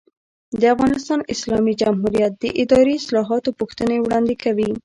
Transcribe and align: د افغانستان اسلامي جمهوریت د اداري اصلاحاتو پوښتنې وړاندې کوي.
د 0.59 0.61
افغانستان 0.75 1.19
اسلامي 1.33 1.73
جمهوریت 1.81 2.33
د 2.37 2.45
اداري 2.61 2.93
اصلاحاتو 3.01 3.49
پوښتنې 3.59 3.97
وړاندې 4.01 4.35
کوي. 4.43 4.69